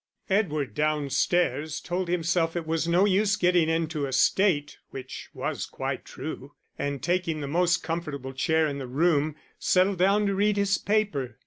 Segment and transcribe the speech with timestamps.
[0.31, 6.05] Edward, downstairs, told himself it was no use getting into a state, which was quite
[6.05, 10.79] true, and taking the most comfortable chair in the room, settled down to read his
[10.79, 11.37] paper.